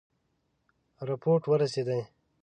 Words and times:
رپوټ 1.07 1.41
ورسېدی. 1.51 2.01